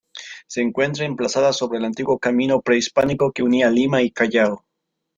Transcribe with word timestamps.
Se 0.47 0.61
encuentra 0.63 1.05
emplazada 1.05 1.53
sobre 1.53 1.77
el 1.77 1.85
antiguo 1.85 2.17
camino 2.17 2.59
prehispánico 2.63 3.31
que 3.31 3.43
unía 3.43 3.69
Lima 3.69 4.01
y 4.01 4.09
Callao. 4.09 4.65